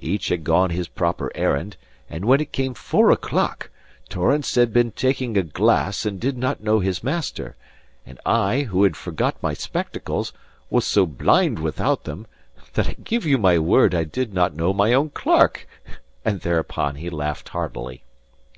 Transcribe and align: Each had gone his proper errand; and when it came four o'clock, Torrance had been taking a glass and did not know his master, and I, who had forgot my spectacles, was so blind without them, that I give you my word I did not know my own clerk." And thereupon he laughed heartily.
Each 0.00 0.28
had 0.28 0.42
gone 0.42 0.70
his 0.70 0.88
proper 0.88 1.30
errand; 1.34 1.76
and 2.08 2.24
when 2.24 2.40
it 2.40 2.50
came 2.50 2.72
four 2.72 3.10
o'clock, 3.10 3.68
Torrance 4.08 4.54
had 4.54 4.72
been 4.72 4.90
taking 4.90 5.36
a 5.36 5.42
glass 5.42 6.06
and 6.06 6.18
did 6.18 6.38
not 6.38 6.62
know 6.62 6.80
his 6.80 7.04
master, 7.04 7.56
and 8.06 8.18
I, 8.24 8.62
who 8.62 8.84
had 8.84 8.96
forgot 8.96 9.36
my 9.42 9.52
spectacles, 9.52 10.32
was 10.70 10.86
so 10.86 11.04
blind 11.04 11.58
without 11.58 12.04
them, 12.04 12.26
that 12.72 12.88
I 12.88 12.96
give 13.04 13.26
you 13.26 13.36
my 13.36 13.58
word 13.58 13.94
I 13.94 14.04
did 14.04 14.32
not 14.32 14.56
know 14.56 14.72
my 14.72 14.94
own 14.94 15.10
clerk." 15.10 15.68
And 16.24 16.40
thereupon 16.40 16.94
he 16.94 17.10
laughed 17.10 17.50
heartily. 17.50 18.02